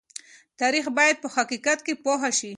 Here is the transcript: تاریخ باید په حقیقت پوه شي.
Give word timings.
تاریخ 0.61 0.85
باید 0.97 1.17
په 1.23 1.27
حقیقت 1.35 1.79
پوه 2.03 2.21
شي. 2.37 2.49